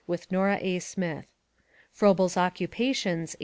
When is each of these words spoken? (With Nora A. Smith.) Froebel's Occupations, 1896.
(With 0.07 0.31
Nora 0.31 0.57
A. 0.61 0.79
Smith.) 0.79 1.27
Froebel's 1.91 2.35
Occupations, 2.35 3.35
1896. 3.35 3.35